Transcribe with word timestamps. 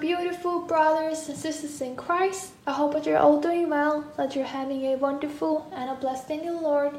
beautiful 0.00 0.60
brothers 0.60 1.28
and 1.28 1.36
sisters 1.36 1.80
in 1.80 1.96
Christ. 1.96 2.52
I 2.66 2.72
hope 2.72 2.92
that 2.92 3.04
you're 3.04 3.18
all 3.18 3.40
doing 3.40 3.68
well, 3.68 4.04
that 4.16 4.36
you're 4.36 4.44
having 4.44 4.84
a 4.84 4.96
wonderful 4.96 5.70
and 5.74 5.90
a 5.90 5.94
blessed 5.94 6.28
day 6.28 6.38
in 6.38 6.46
the 6.46 6.52
Lord. 6.52 6.98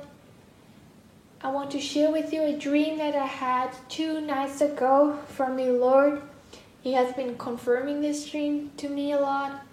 I 1.41 1.51
want 1.51 1.71
to 1.71 1.79
share 1.79 2.11
with 2.11 2.33
you 2.33 2.41
a 2.43 2.57
dream 2.57 2.97
that 2.97 3.15
I 3.15 3.25
had 3.25 3.69
two 3.87 4.19
nights 4.21 4.61
ago 4.61 5.17
from 5.27 5.55
the 5.55 5.71
Lord. 5.71 6.21
He 6.81 6.93
has 6.93 7.13
been 7.13 7.37
confirming 7.37 8.01
this 8.01 8.29
dream 8.29 8.71
to 8.77 8.89
me 8.89 9.13
a 9.13 9.19
lot 9.19 9.65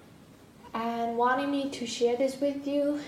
and 0.73 1.17
wanting 1.17 1.51
me 1.51 1.71
to 1.71 1.87
share 1.87 2.17
this 2.17 2.41
with 2.41 2.67
you. 2.67 3.01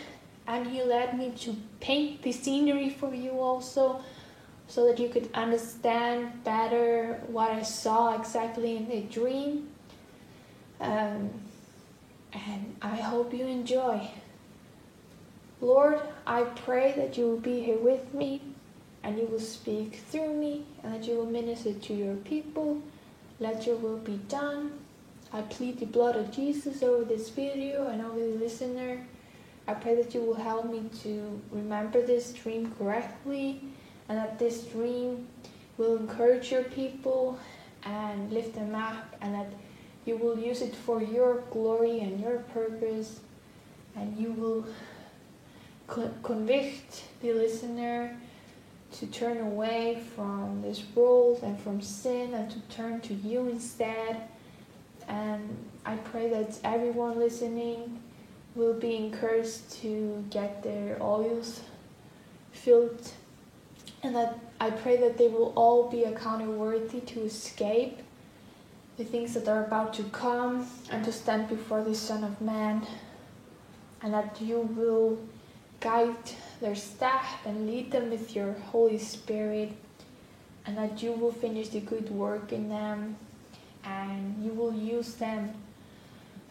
And 0.46 0.66
He 0.66 0.82
led 0.82 1.16
me 1.16 1.32
to 1.40 1.56
paint 1.80 2.22
the 2.22 2.32
scenery 2.32 2.90
for 2.90 3.14
you 3.14 3.32
also 3.32 4.00
so 4.68 4.86
that 4.86 4.98
you 5.00 5.08
could 5.08 5.30
understand 5.32 6.44
better 6.44 7.20
what 7.26 7.50
I 7.50 7.62
saw 7.62 8.14
exactly 8.14 8.76
in 8.76 8.88
the 8.88 9.00
dream. 9.00 9.68
Um, 10.80 11.30
and 12.32 12.76
I 12.82 12.96
hope 12.96 13.32
you 13.32 13.46
enjoy. 13.46 14.10
Lord, 15.62 16.00
I 16.26 16.42
pray 16.42 16.92
that 16.96 17.16
you 17.16 17.26
will 17.26 17.40
be 17.40 17.60
here 17.60 17.78
with 17.78 18.12
me 18.12 18.42
and 19.02 19.18
you 19.18 19.24
will 19.24 19.40
speak 19.40 19.96
through 20.10 20.34
me 20.34 20.66
and 20.82 20.94
that 20.94 21.08
you 21.08 21.16
will 21.16 21.26
minister 21.26 21.72
to 21.72 21.94
your 21.94 22.16
people. 22.16 22.82
Let 23.40 23.66
your 23.66 23.76
will 23.76 23.96
be 23.96 24.20
done. 24.28 24.72
I 25.32 25.42
plead 25.42 25.80
the 25.80 25.86
blood 25.86 26.16
of 26.16 26.30
Jesus 26.30 26.82
over 26.82 27.04
this 27.04 27.30
video 27.30 27.88
and 27.88 28.02
over 28.02 28.18
the 28.18 28.38
listener. 28.38 29.06
I 29.66 29.74
pray 29.74 29.94
that 29.96 30.14
you 30.14 30.20
will 30.20 30.34
help 30.34 30.70
me 30.70 30.90
to 31.02 31.40
remember 31.50 32.02
this 32.02 32.32
dream 32.32 32.72
correctly 32.78 33.62
and 34.08 34.18
that 34.18 34.38
this 34.38 34.64
dream 34.64 35.26
will 35.76 35.96
encourage 35.96 36.50
your 36.50 36.64
people 36.64 37.38
and 37.84 38.32
lift 38.32 38.54
them 38.54 38.74
up, 38.74 39.16
and 39.20 39.34
that 39.34 39.46
you 40.04 40.16
will 40.16 40.38
use 40.38 40.62
it 40.62 40.74
for 40.74 41.02
your 41.02 41.42
glory 41.50 42.00
and 42.00 42.20
your 42.20 42.38
purpose, 42.54 43.20
and 43.94 44.16
you 44.18 44.32
will 44.32 44.66
co- 45.86 46.10
convict 46.22 47.04
the 47.20 47.32
listener 47.32 48.16
to 48.92 49.06
turn 49.06 49.38
away 49.38 50.02
from 50.14 50.62
this 50.62 50.82
world 50.94 51.40
and 51.42 51.60
from 51.60 51.80
sin 51.80 52.32
and 52.34 52.50
to 52.50 52.58
turn 52.74 53.00
to 53.02 53.14
you 53.14 53.48
instead. 53.48 54.22
And 55.06 55.56
I 55.84 55.96
pray 55.96 56.28
that 56.30 56.58
everyone 56.64 57.18
listening 57.18 58.02
will 58.54 58.74
be 58.74 58.96
encouraged 58.96 59.70
to 59.82 60.24
get 60.30 60.62
their 60.62 60.96
oils 61.02 61.60
filled 62.50 63.12
and 64.02 64.14
that 64.14 64.38
I 64.60 64.70
pray 64.70 64.96
that 64.98 65.18
they 65.18 65.28
will 65.28 65.52
all 65.56 65.90
be 65.90 66.04
accounted 66.04 66.48
worthy 66.48 67.00
to 67.00 67.22
escape 67.22 67.98
the 68.96 69.04
things 69.04 69.34
that 69.34 69.48
are 69.48 69.64
about 69.64 69.94
to 69.94 70.02
come 70.04 70.68
and 70.90 71.04
to 71.04 71.12
stand 71.12 71.48
before 71.48 71.82
the 71.84 71.94
Son 71.94 72.24
of 72.24 72.40
Man, 72.40 72.86
and 74.02 74.12
that 74.12 74.40
you 74.40 74.60
will 74.60 75.18
guide 75.80 76.16
their 76.60 76.74
step 76.74 77.22
and 77.44 77.66
lead 77.66 77.92
them 77.92 78.10
with 78.10 78.34
your 78.34 78.52
Holy 78.72 78.98
Spirit, 78.98 79.72
and 80.66 80.76
that 80.76 81.02
you 81.02 81.12
will 81.12 81.32
finish 81.32 81.68
the 81.68 81.80
good 81.80 82.10
work 82.10 82.52
in 82.52 82.68
them, 82.68 83.16
and 83.84 84.44
you 84.44 84.52
will 84.52 84.74
use 84.74 85.14
them 85.14 85.54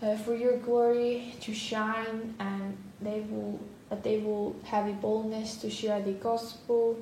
uh, 0.02 0.16
for 0.16 0.34
your 0.34 0.58
glory 0.58 1.36
to 1.42 1.54
shine, 1.54 2.34
and 2.40 2.78
they 3.02 3.22
will 3.30 3.60
that 3.90 4.04
they 4.04 4.18
will 4.18 4.54
have 4.66 4.86
a 4.86 4.92
boldness 4.92 5.56
to 5.56 5.70
share 5.70 6.02
the 6.02 6.12
gospel 6.12 6.98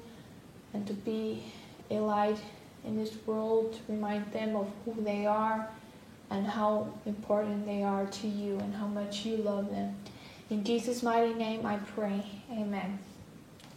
and 0.76 0.86
to 0.86 0.94
be 0.94 1.42
a 1.90 1.96
light 1.96 2.38
in 2.84 2.98
this 2.98 3.14
world, 3.26 3.74
to 3.74 3.80
remind 3.94 4.30
them 4.34 4.58
of 4.58 4.70
who 4.84 4.94
they 5.02 5.26
are 5.26 5.70
and 6.30 6.46
how 6.46 6.94
important 7.06 7.66
they 7.66 7.82
are 7.82 8.06
to 8.08 8.28
you 8.28 8.60
and 8.60 8.76
how 8.76 8.86
much 8.86 9.26
you 9.26 9.38
love 9.38 9.72
them. 9.72 9.96
In 10.50 10.66
Jesus' 10.66 11.02
mighty 11.02 11.34
name 11.34 11.66
I 11.66 11.78
pray. 11.78 12.26
Amen. 12.52 13.00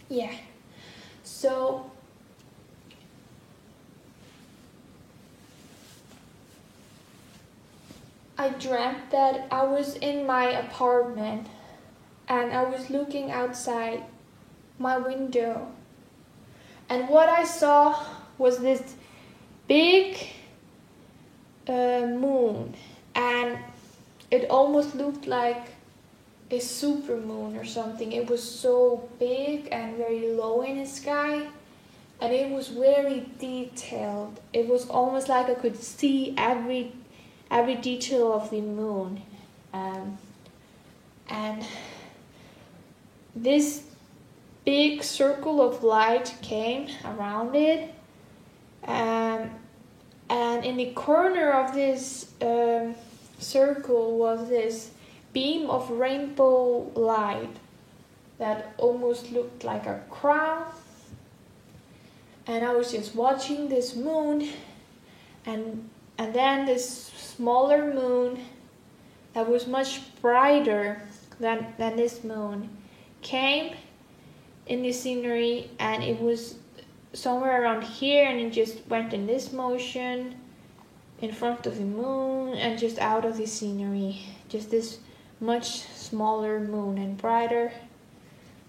Yeah. 0.08 0.34
So, 1.22 1.88
I 8.36 8.48
dreamt 8.48 9.10
that 9.12 9.46
I 9.52 9.62
was 9.62 9.94
in 9.96 10.26
my 10.26 10.46
apartment 10.50 11.46
and 12.28 12.52
I 12.52 12.64
was 12.64 12.90
looking 12.90 13.30
outside 13.30 14.02
my 14.78 14.98
window 14.98 15.72
and 16.88 17.08
what 17.08 17.28
I 17.28 17.44
saw 17.44 18.02
was 18.38 18.58
this 18.58 18.94
big 19.66 20.16
uh, 21.66 22.06
moon, 22.06 22.74
and 23.14 23.58
it 24.30 24.48
almost 24.50 24.94
looked 24.94 25.26
like 25.26 25.64
a 26.50 26.58
super 26.58 27.16
moon 27.16 27.56
or 27.56 27.64
something. 27.64 28.12
It 28.12 28.28
was 28.30 28.42
so 28.42 29.08
big 29.18 29.68
and 29.70 29.96
very 29.96 30.28
low 30.32 30.62
in 30.62 30.78
the 30.78 30.86
sky, 30.86 31.46
and 32.20 32.32
it 32.32 32.50
was 32.50 32.68
very 32.68 33.26
detailed. 33.38 34.40
It 34.52 34.66
was 34.66 34.88
almost 34.88 35.28
like 35.28 35.48
I 35.50 35.54
could 35.54 35.76
see 35.76 36.34
every 36.38 36.92
every 37.50 37.76
detail 37.76 38.32
of 38.32 38.50
the 38.50 38.60
moon, 38.60 39.22
um, 39.72 40.18
and 41.28 41.64
this 43.34 43.82
big 44.68 45.02
circle 45.02 45.62
of 45.62 45.82
light 45.82 46.36
came 46.42 46.86
around 47.02 47.56
it. 47.56 47.88
Um, 48.84 49.48
and 50.28 50.62
in 50.62 50.76
the 50.76 50.90
corner 50.90 51.52
of 51.52 51.72
this 51.72 52.30
um, 52.42 52.94
circle 53.38 54.18
was 54.18 54.46
this 54.50 54.90
beam 55.32 55.70
of 55.70 55.88
rainbow 55.88 56.92
light 56.94 57.56
that 58.36 58.74
almost 58.76 59.32
looked 59.32 59.64
like 59.64 59.86
a 59.86 60.02
crown. 60.10 60.66
And 62.46 62.62
I 62.62 62.74
was 62.74 62.92
just 62.92 63.14
watching 63.14 63.70
this 63.70 63.96
moon, 63.96 64.50
and 65.46 65.88
and 66.18 66.34
then 66.34 66.66
this 66.66 67.06
smaller 67.16 67.94
moon 67.94 68.38
that 69.32 69.48
was 69.48 69.66
much 69.66 70.02
brighter 70.20 71.00
than, 71.40 71.72
than 71.78 71.96
this 71.96 72.22
moon 72.22 72.68
came 73.22 73.74
in 74.68 74.82
the 74.82 74.92
scenery 74.92 75.70
and 75.78 76.04
it 76.04 76.20
was 76.20 76.56
somewhere 77.12 77.62
around 77.62 77.82
here 77.82 78.28
and 78.28 78.38
it 78.38 78.52
just 78.52 78.86
went 78.86 79.12
in 79.12 79.26
this 79.26 79.52
motion 79.52 80.34
in 81.20 81.32
front 81.32 81.66
of 81.66 81.78
the 81.78 81.84
moon 81.84 82.54
and 82.54 82.78
just 82.78 82.98
out 82.98 83.24
of 83.24 83.36
the 83.36 83.46
scenery. 83.46 84.20
Just 84.48 84.70
this 84.70 84.98
much 85.40 85.80
smaller 85.80 86.60
moon 86.60 86.98
and 86.98 87.16
brighter. 87.16 87.72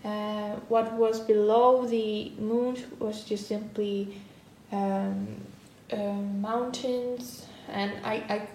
Uh, 0.04 0.56
what 0.70 0.94
was 0.94 1.20
below 1.20 1.86
the 1.86 2.32
moon 2.40 2.78
was 3.00 3.24
just 3.26 3.48
simply 3.48 4.22
um, 4.72 5.28
uh, 5.92 5.98
mountains 5.98 7.46
and 7.68 7.92
I, 8.06 8.14
I 8.14 8.48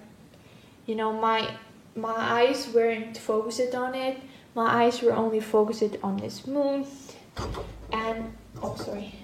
you 0.87 0.94
know 0.94 1.12
my 1.12 1.54
my 1.94 2.15
eyes 2.15 2.69
weren't 2.75 3.19
focused 3.19 3.75
on 3.75 3.94
it. 3.94 4.21
My 4.54 4.84
eyes 4.84 5.03
were 5.03 5.12
only 5.12 5.41
focused 5.41 5.97
on 6.03 6.16
this 6.16 6.47
moon 6.47 6.87
and 7.92 8.33
oh 8.63 8.77
sorry. 8.77 9.15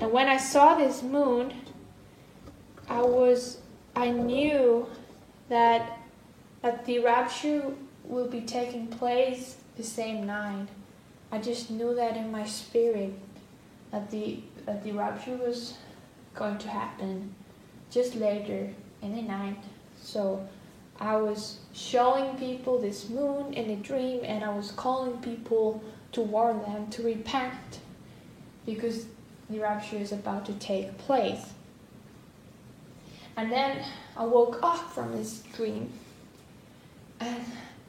And 0.00 0.12
when 0.12 0.28
i 0.28 0.36
saw 0.36 0.74
this 0.74 1.02
moon 1.02 1.52
i 2.88 3.00
was 3.00 3.58
i 3.94 4.10
knew 4.10 4.86
that 5.48 5.98
that 6.62 6.84
the 6.84 6.98
rapture 6.98 7.62
will 8.04 8.28
be 8.28 8.40
taking 8.42 8.86
place 8.86 9.56
the 9.76 9.82
same 9.82 10.26
night. 10.26 10.68
I 11.32 11.38
just 11.38 11.70
knew 11.70 11.94
that 11.94 12.16
in 12.16 12.30
my 12.30 12.44
spirit 12.44 13.12
that 13.90 14.10
the 14.10 14.40
that 14.66 14.82
the 14.84 14.92
rapture 14.92 15.36
was 15.36 15.74
going 16.34 16.58
to 16.58 16.68
happen 16.68 17.34
just 17.90 18.14
later 18.14 18.68
in 19.02 19.14
the 19.14 19.22
night. 19.22 19.62
So 20.00 20.46
i 21.00 21.16
was 21.16 21.60
showing 21.72 22.36
people 22.36 22.78
this 22.78 23.08
moon 23.08 23.54
in 23.54 23.70
a 23.70 23.76
dream 23.76 24.20
and 24.22 24.44
i 24.44 24.50
was 24.50 24.70
calling 24.72 25.16
people 25.18 25.82
to 26.12 26.20
warn 26.20 26.60
them 26.62 26.88
to 26.90 27.02
repent 27.02 27.80
because 28.66 29.06
the 29.48 29.58
rapture 29.58 29.96
is 29.96 30.12
about 30.12 30.46
to 30.46 30.52
take 30.54 30.96
place. 30.98 31.44
And 33.36 33.50
then 33.50 33.84
I 34.16 34.24
woke 34.24 34.58
up 34.62 34.90
from 34.92 35.12
this 35.12 35.42
dream. 35.56 35.92
And, 37.20 37.44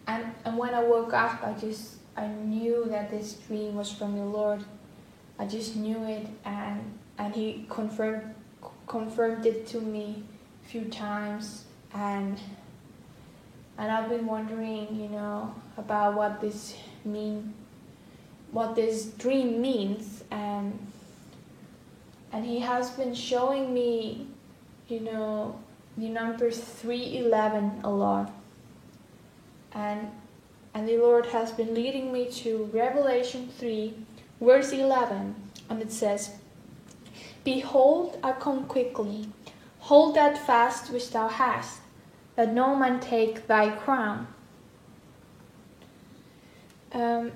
and, 0.08 0.26
and 0.46 0.58
when 0.58 0.74
I 0.74 0.84
woke 0.84 1.14
up, 1.14 1.44
I 1.44 1.54
just, 1.54 1.96
I 2.16 2.28
knew 2.28 2.86
that 2.90 3.10
this 3.10 3.34
dream 3.34 3.76
was 3.76 3.92
from 3.92 4.16
the 4.16 4.26
Lord. 4.26 4.64
I 5.40 5.46
just 5.46 5.76
knew 5.76 6.04
it 6.06 6.28
and, 6.46 7.00
and 7.18 7.34
he 7.34 7.66
confirmed, 7.70 8.34
confirmed 8.88 9.46
it 9.46 9.68
to 9.68 9.82
me 9.82 10.24
a 10.64 10.70
few 10.70 10.86
times. 10.86 11.66
And, 11.94 12.40
and 13.78 13.92
I've 13.92 14.10
been 14.10 14.26
wondering, 14.26 14.96
you 14.96 15.10
know, 15.10 15.54
about 15.78 16.16
what 16.16 16.40
this 16.40 16.76
mean 17.04 17.54
what 18.52 18.76
this 18.76 19.06
dream 19.06 19.62
means 19.62 20.24
and 20.32 20.78
and 22.34 22.46
he 22.46 22.60
has 22.60 22.90
been 22.92 23.14
showing 23.14 23.74
me 23.74 24.28
you 24.88 25.00
know 25.00 25.60
the 25.98 26.10
number 26.10 26.50
311 26.50 27.82
a 27.84 27.90
lot. 27.90 28.32
And 29.74 30.12
and 30.74 30.88
the 30.88 30.98
Lord 30.98 31.26
has 31.28 31.52
been 31.52 31.74
leading 31.74 32.14
me 32.14 32.30
to 32.32 32.70
Revelation 32.74 33.50
3 33.58 33.94
verse 34.40 34.72
11 34.72 35.36
and 35.70 35.82
it 35.82 35.92
says 35.92 36.32
Behold 37.44 38.18
I 38.24 38.32
come 38.34 38.66
quickly 38.66 39.30
hold 39.80 40.16
that 40.16 40.38
fast 40.38 40.92
which 40.92 41.12
thou 41.12 41.28
hast 41.28 41.80
that 42.36 42.54
no 42.54 42.76
man 42.76 43.00
take 43.00 43.48
thy 43.48 43.70
crown. 43.70 44.28
Um, 46.94 47.32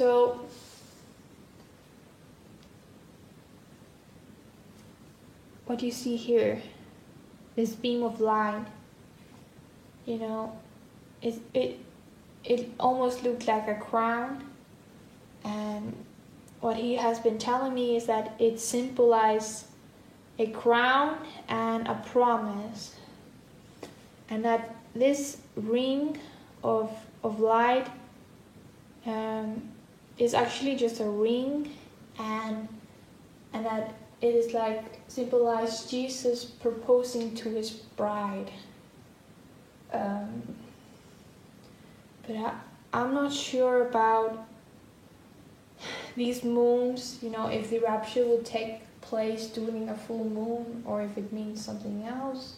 so 0.00 0.40
what 5.66 5.78
do 5.78 5.84
you 5.84 5.92
see 5.92 6.16
here, 6.16 6.62
this 7.54 7.74
beam 7.74 8.02
of 8.02 8.18
light, 8.18 8.64
you 10.06 10.16
know, 10.16 10.56
it 11.20 11.38
it 11.52 11.78
it 12.44 12.70
almost 12.80 13.24
looked 13.24 13.46
like 13.46 13.68
a 13.68 13.74
crown, 13.74 14.42
and 15.44 15.94
what 16.62 16.78
he 16.78 16.94
has 16.94 17.18
been 17.18 17.36
telling 17.36 17.74
me 17.74 17.94
is 17.96 18.06
that 18.06 18.32
it 18.38 18.58
symbolizes 18.58 19.66
a 20.38 20.46
crown 20.46 21.18
and 21.46 21.86
a 21.86 22.02
promise, 22.06 22.94
and 24.30 24.42
that 24.46 24.74
this 24.94 25.36
ring 25.56 26.16
of 26.64 26.90
of 27.22 27.38
light 27.38 27.86
um, 29.04 29.69
is 30.20 30.34
actually 30.34 30.76
just 30.76 31.00
a 31.00 31.04
ring, 31.04 31.72
and 32.18 32.68
and 33.52 33.66
that 33.66 33.94
it 34.20 34.34
is 34.34 34.52
like 34.52 35.00
symbolize 35.08 35.90
Jesus 35.90 36.44
proposing 36.44 37.34
to 37.36 37.48
his 37.48 37.70
bride. 37.70 38.50
Um, 39.92 40.42
but 42.26 42.36
I, 42.36 42.52
I'm 42.92 43.14
not 43.14 43.32
sure 43.32 43.88
about 43.88 44.46
these 46.16 46.44
moons, 46.44 47.18
you 47.22 47.30
know, 47.30 47.46
if 47.46 47.70
the 47.70 47.78
rapture 47.78 48.24
will 48.26 48.42
take 48.42 48.82
place 49.00 49.46
during 49.46 49.88
a 49.88 49.96
full 49.96 50.28
moon 50.28 50.82
or 50.84 51.02
if 51.02 51.16
it 51.16 51.32
means 51.32 51.64
something 51.64 52.04
else. 52.04 52.56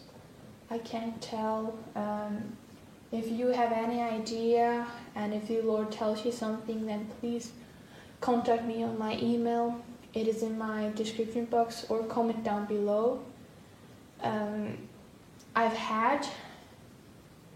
I 0.69 0.79
can't 0.79 1.21
tell. 1.21 1.77
Um, 1.95 2.57
if 3.13 3.31
you 3.31 3.47
have 3.47 3.71
any 3.71 4.01
idea 4.01 4.85
and 5.15 5.33
if 5.33 5.47
the 5.47 5.61
Lord 5.61 5.91
tells 5.91 6.25
you 6.25 6.31
something, 6.31 6.85
then 6.85 7.07
please 7.19 7.51
contact 8.19 8.65
me 8.65 8.83
on 8.83 8.97
my 8.97 9.17
email 9.19 9.81
it 10.13 10.27
is 10.27 10.43
in 10.43 10.57
my 10.57 10.91
description 10.95 11.45
box 11.45 11.85
or 11.89 12.03
comment 12.03 12.43
down 12.43 12.65
below. 12.65 13.23
Um, 14.21 14.77
I've 15.55 15.73
had 15.73 16.27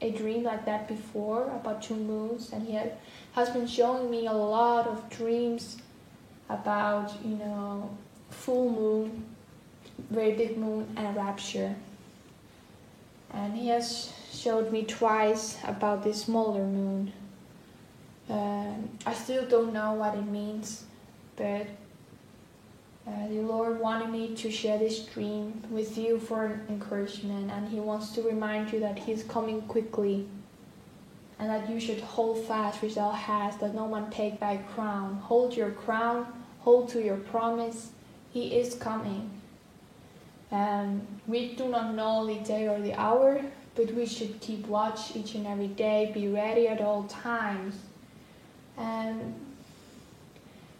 a 0.01 0.11
dream 0.11 0.43
like 0.43 0.65
that 0.65 0.87
before 0.87 1.43
about 1.43 1.83
two 1.83 1.95
moons, 1.95 2.51
and 2.51 2.67
he 2.67 2.79
has 3.33 3.49
been 3.51 3.67
showing 3.67 4.09
me 4.09 4.27
a 4.27 4.33
lot 4.33 4.87
of 4.87 5.07
dreams 5.09 5.77
about, 6.49 7.13
you 7.23 7.35
know, 7.35 7.89
full 8.29 8.71
moon, 8.71 9.25
very 10.09 10.31
big 10.31 10.57
moon, 10.57 10.87
and 10.97 11.07
a 11.07 11.19
rapture. 11.19 11.75
And 13.31 13.55
he 13.55 13.67
has 13.67 14.13
showed 14.37 14.71
me 14.71 14.83
twice 14.83 15.57
about 15.65 16.03
this 16.03 16.23
smaller 16.23 16.65
moon. 16.65 17.11
Um, 18.29 18.89
I 19.05 19.13
still 19.13 19.45
don't 19.47 19.73
know 19.73 19.93
what 19.93 20.15
it 20.15 20.25
means, 20.25 20.83
but 21.35 21.65
uh, 23.07 23.27
the 23.29 23.41
Lord 23.41 23.79
wanted 23.79 24.09
me 24.09 24.35
to 24.35 24.51
share 24.51 24.77
this 24.77 25.05
dream 25.05 25.63
with 25.69 25.97
you 25.97 26.19
for 26.19 26.59
encouragement, 26.69 27.51
and 27.51 27.69
He 27.69 27.79
wants 27.79 28.11
to 28.11 28.21
remind 28.21 28.73
you 28.73 28.79
that 28.81 28.99
He's 28.99 29.23
coming 29.23 29.61
quickly, 29.63 30.27
and 31.39 31.49
that 31.49 31.69
you 31.69 31.79
should 31.79 32.01
hold 32.01 32.43
fast 32.45 32.81
which 32.81 32.95
thou 32.95 33.11
hast, 33.11 33.61
that 33.61 33.73
no 33.73 33.85
one 33.85 34.09
take 34.11 34.39
thy 34.39 34.57
crown. 34.57 35.15
Hold 35.23 35.55
your 35.55 35.71
crown, 35.71 36.27
hold 36.59 36.89
to 36.89 37.01
your 37.01 37.17
promise. 37.17 37.91
He 38.31 38.57
is 38.59 38.75
coming. 38.75 39.31
Um, 40.51 41.01
we 41.27 41.55
do 41.55 41.69
not 41.69 41.95
know 41.95 42.25
the 42.25 42.39
day 42.43 42.67
or 42.67 42.79
the 42.79 42.93
hour, 42.93 43.41
but 43.77 43.93
we 43.93 44.07
should 44.07 44.41
keep 44.41 44.67
watch 44.67 45.15
each 45.15 45.35
and 45.35 45.45
every 45.45 45.67
day, 45.67 46.11
be 46.13 46.27
ready 46.27 46.67
at 46.67 46.81
all 46.81 47.03
times. 47.03 47.75
And 48.75 49.35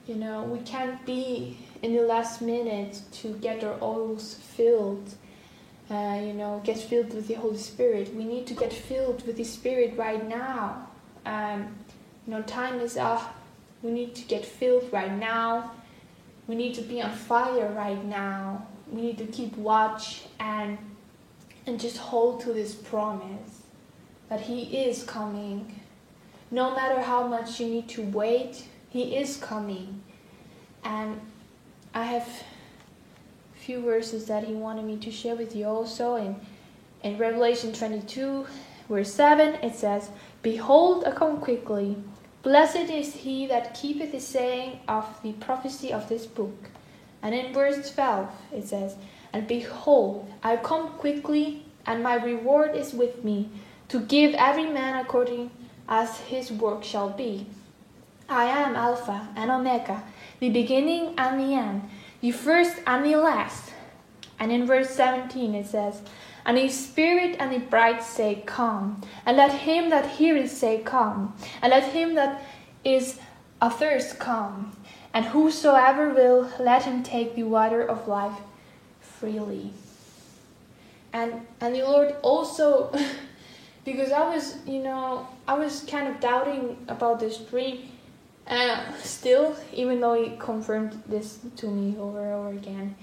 you 0.08 0.16
know, 0.16 0.44
we 0.44 0.60
can't 0.60 1.06
be 1.06 1.58
in 1.84 1.96
the 1.96 2.02
last 2.02 2.42
minute 2.42 3.02
to 3.12 3.34
get 3.36 3.64
our 3.64 3.78
oils 3.82 4.34
filled. 4.34 5.14
Uh, 5.90 6.20
you 6.22 6.34
know, 6.34 6.62
get 6.66 6.78
filled 6.78 7.14
with 7.14 7.28
the 7.28 7.36
Holy 7.36 7.58
Spirit. 7.58 8.14
We 8.14 8.26
need 8.26 8.48
to 8.48 8.54
get 8.54 8.74
filled 8.74 9.26
with 9.26 9.38
the 9.38 9.44
Spirit 9.44 9.94
right 9.96 10.28
now. 10.28 10.88
Um, 11.26 11.76
you 12.26 12.34
know, 12.34 12.42
time 12.42 12.80
is 12.80 12.98
up. 12.98 13.36
We 13.82 13.92
need 13.92 14.16
to 14.16 14.24
get 14.24 14.46
filled 14.46 14.92
right 14.92 15.12
now. 15.12 15.72
We 16.48 16.56
need 16.56 16.74
to 16.76 16.82
be 16.82 17.02
on 17.02 17.12
fire 17.12 17.72
right 17.74 18.04
now. 18.04 18.66
We 18.92 19.02
need 19.02 19.18
to 19.20 19.28
keep 19.28 19.56
watch 19.58 20.24
and 20.40 20.78
and 21.68 21.80
just 21.80 21.98
hold 21.98 22.42
to 22.42 22.54
this 22.54 22.74
promise 22.74 23.62
that 24.30 24.42
He 24.42 24.86
is 24.86 25.04
coming. 25.04 25.80
No 26.50 26.74
matter 26.74 27.02
how 27.02 27.28
much 27.28 27.60
you 27.60 27.68
need 27.68 27.90
to 27.90 28.02
wait, 28.02 28.66
He 28.90 29.18
is 29.18 29.38
coming. 29.38 30.02
And 30.84 31.20
I 31.94 32.04
have 32.06 32.28
few 33.68 33.82
verses 33.82 34.28
that 34.28 34.46
he 34.46 34.54
wanted 34.54 34.86
me 34.86 34.96
to 34.96 35.12
share 35.12 35.36
with 35.36 35.54
you 35.54 35.66
also. 35.66 36.16
In, 36.16 36.40
in 37.04 37.18
Revelation 37.18 37.74
22, 37.74 38.48
verse 38.88 39.14
7, 39.14 39.56
it 39.56 39.76
says, 39.76 40.10
Behold, 40.42 41.04
I 41.06 41.12
come 41.12 41.42
quickly. 41.42 41.98
Blessed 42.44 42.90
is 42.90 43.14
he 43.14 43.46
that 43.48 43.74
keepeth 43.74 44.14
the 44.14 44.22
saying 44.22 44.80
of 44.88 45.06
the 45.22 45.34
prophecy 45.34 45.92
of 45.92 46.08
this 46.08 46.26
book. 46.26 46.70
And 47.22 47.36
in 47.36 47.54
verse 47.54 47.92
12, 47.94 48.30
it 48.54 48.66
says, 48.66 48.96
And 49.38 49.48
behold, 49.48 50.28
I 50.42 50.58
come 50.58 50.88
quickly, 50.98 51.64
and 51.86 52.02
my 52.02 52.16
reward 52.16 52.76
is 52.76 52.92
with 52.92 53.24
me, 53.24 53.52
to 53.88 54.00
give 54.00 54.34
every 54.34 54.66
man 54.66 54.98
according 54.98 55.52
as 55.88 56.18
his 56.22 56.52
work 56.52 56.84
shall 56.84 57.12
be. 57.12 57.46
I 58.28 58.46
am 58.46 58.76
Alpha 58.76 59.30
and 59.36 59.52
Omega 59.52 60.02
the 60.40 60.50
beginning 60.50 61.14
and 61.20 61.40
the 61.40 61.54
end, 61.54 61.88
the 62.20 62.32
first 62.32 62.78
and 62.88 63.06
the 63.06 63.16
last. 63.16 63.74
And 64.40 64.52
in 64.52 64.66
verse 64.66 64.90
17 64.90 65.54
it 65.54 65.68
says, 65.68 66.02
And 66.44 66.58
the 66.58 66.70
Spirit 66.70 67.36
and 67.40 67.54
the 67.54 67.60
bride 67.60 68.02
say, 68.02 68.42
Come. 68.48 69.04
And 69.24 69.38
let 69.38 69.52
him 69.52 69.92
that 69.92 70.18
heareth 70.18 70.50
say, 70.50 70.82
Come. 70.84 71.36
And 71.62 71.70
let 71.70 71.94
him 71.94 72.16
that 72.16 72.42
is 72.84 73.20
athirst 73.62 74.18
come. 74.18 74.76
And 75.14 75.26
whosoever 75.26 76.10
will, 76.10 76.50
let 76.60 76.86
him 76.86 77.04
take 77.04 77.36
the 77.36 77.44
water 77.44 77.84
of 77.84 78.08
life 78.08 78.40
freely. 79.20 79.72
And 81.14 81.46
and 81.62 81.76
the 81.76 81.84
Lord 81.84 82.16
also 82.22 82.92
because 83.86 84.12
I 84.12 84.28
was, 84.34 84.58
you 84.66 84.84
know, 84.84 85.28
I 85.48 85.54
was 85.54 85.82
kind 85.90 86.08
of 86.08 86.20
doubting 86.20 86.78
about 86.88 87.20
this 87.20 87.38
dream 87.38 87.90
uh, 88.50 88.94
still, 89.00 89.56
even 89.74 90.00
though 90.00 90.14
he 90.14 90.36
confirmed 90.38 91.02
this 91.08 91.40
to 91.58 91.68
me 91.68 91.98
over 92.00 92.24
and 92.24 92.34
over 92.34 92.50
again, 92.50 92.96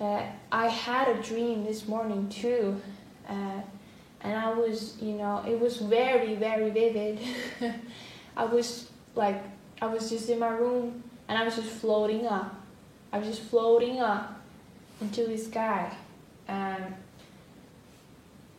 uh, 0.00 0.22
I 0.50 0.68
had 0.68 1.08
a 1.08 1.20
dream 1.22 1.64
this 1.64 1.88
morning 1.88 2.28
too. 2.28 2.80
Uh, 3.28 3.60
and 4.20 4.38
I 4.38 4.52
was, 4.52 4.96
you 5.00 5.14
know, 5.14 5.42
it 5.46 5.58
was 5.58 5.78
very, 5.78 6.36
very 6.36 6.70
vivid. 6.70 7.18
I 8.36 8.44
was 8.44 8.90
like, 9.16 9.42
I 9.80 9.86
was 9.86 10.08
just 10.08 10.28
in 10.28 10.38
my 10.38 10.50
room 10.50 11.02
and 11.28 11.36
I 11.36 11.44
was 11.44 11.56
just 11.56 11.68
floating 11.68 12.26
up. 12.26 12.54
I 13.12 13.18
was 13.18 13.26
just 13.26 13.42
floating 13.42 14.00
up 14.00 14.40
into 15.02 15.26
the 15.26 15.36
sky. 15.36 15.92
And 16.48 16.94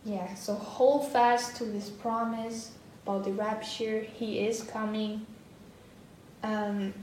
yeah, 0.06 0.36
so 0.36 0.54
hold 0.54 1.12
fast 1.12 1.56
to 1.58 1.64
this 1.66 1.90
promise 1.90 2.72
about 3.04 3.24
the 3.24 3.32
rapture. 3.32 4.02
He 4.02 4.40
is 4.46 4.62
coming 4.64 5.26
um, 6.44 6.94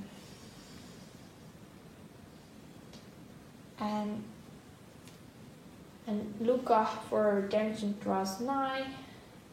and 3.78 4.22
and 6.06 6.34
look 6.40 6.70
out 6.70 7.08
for 7.08 7.36
redemption 7.36 7.94
draws 8.02 8.40
nigh 8.40 8.84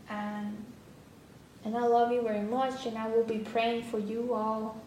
and 0.10 0.66
and 1.64 1.78
I 1.78 1.86
love 1.86 2.12
you 2.12 2.22
very 2.24 2.42
much 2.42 2.86
and 2.86 2.98
I 2.98 3.08
will 3.08 3.24
be 3.24 3.40
praying 3.40 3.84
for 3.84 4.00
you 4.00 4.34
all 4.34 4.78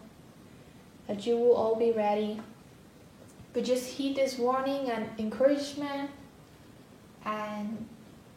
that 1.07 1.25
you 1.25 1.37
will 1.37 1.53
all 1.53 1.75
be 1.75 1.91
ready 1.91 2.39
but 3.53 3.63
just 3.63 3.87
heed 3.87 4.15
this 4.15 4.37
warning 4.37 4.89
and 4.89 5.09
encouragement 5.19 6.09
and 7.25 7.87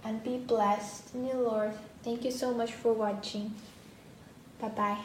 and 0.05 0.23
be 0.23 0.37
blessed 0.37 1.15
in 1.15 1.27
the 1.27 1.35
Lord. 1.35 1.73
Thank 2.03 2.25
you 2.25 2.31
so 2.31 2.53
much 2.53 2.73
for 2.73 2.93
watching. 2.93 3.55
Bye 4.61 4.69
bye. 4.69 4.99